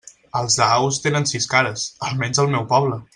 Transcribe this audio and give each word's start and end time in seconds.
Els 0.39 0.55
daus 0.61 0.97
tenen 1.03 1.29
sis 1.33 1.47
cares, 1.53 1.85
almenys 2.09 2.43
al 2.45 2.51
meu 2.57 2.67
poble. 2.77 2.99